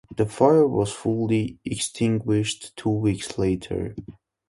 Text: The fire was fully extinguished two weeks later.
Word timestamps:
The 0.17 0.25
fire 0.25 0.67
was 0.67 0.91
fully 0.91 1.59
extinguished 1.63 2.75
two 2.75 2.89
weeks 2.89 3.37
later. 3.37 3.95